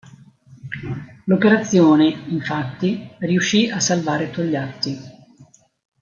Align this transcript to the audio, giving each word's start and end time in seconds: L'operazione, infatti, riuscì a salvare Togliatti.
L'operazione, 1.25 2.07
infatti, 2.29 3.07
riuscì 3.19 3.69
a 3.69 3.79
salvare 3.79 4.31
Togliatti. 4.31 4.97